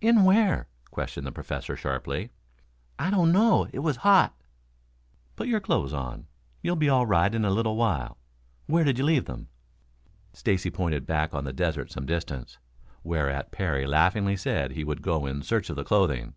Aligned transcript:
"In 0.00 0.24
where?" 0.24 0.66
questioned 0.90 1.26
the 1.26 1.30
Professor 1.30 1.76
sharply. 1.76 2.30
"I 2.98 3.10
don't 3.10 3.30
know. 3.32 3.68
It 3.70 3.80
was 3.80 3.96
hot." 3.98 4.34
"Put 5.36 5.46
your 5.46 5.60
clothes 5.60 5.92
on. 5.92 6.26
You'll 6.62 6.74
be 6.74 6.88
all 6.88 7.04
right 7.04 7.34
in 7.34 7.44
a 7.44 7.50
little 7.50 7.76
while. 7.76 8.16
Where 8.64 8.82
did 8.82 8.96
you 8.96 9.04
leave 9.04 9.26
them?" 9.26 9.48
Stacy 10.32 10.70
pointed 10.70 11.04
back 11.04 11.34
on 11.34 11.44
the 11.44 11.52
desert 11.52 11.92
some 11.92 12.06
distance, 12.06 12.56
whereat 13.04 13.52
Parry 13.52 13.86
laughingly 13.86 14.38
said 14.38 14.70
he 14.70 14.84
would 14.84 15.02
go 15.02 15.26
in 15.26 15.42
search 15.42 15.68
of 15.68 15.76
the 15.76 15.84
clothing. 15.84 16.32